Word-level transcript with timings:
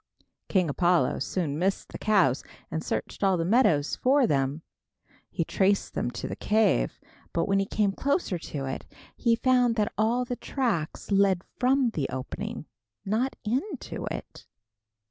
King 0.49 0.67
Apollo 0.67 1.19
soon 1.19 1.59
missed 1.59 1.89
the 1.89 1.99
cows 1.99 2.43
and 2.71 2.83
searched 2.83 3.23
all 3.23 3.37
the 3.37 3.45
meadow 3.45 3.83
for 3.83 4.25
them. 4.25 4.63
He 5.29 5.43
traced 5.45 5.93
them 5.93 6.09
to 6.09 6.27
the 6.27 6.35
cave, 6.35 6.99
but 7.33 7.45
when 7.47 7.59
he 7.59 7.67
came 7.67 7.91
closer 7.91 8.39
to 8.39 8.65
it, 8.65 8.87
he 9.15 9.35
found 9.35 9.75
that 9.75 9.93
all 9.99 10.25
the 10.25 10.35
tracks 10.35 11.11
led 11.11 11.43
from 11.59 11.91
the 11.91 12.09
opening, 12.09 12.65
not 13.05 13.35
into 13.43 14.07
it. 14.09 14.47